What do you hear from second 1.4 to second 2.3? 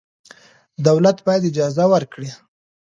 اجازه ورکړي.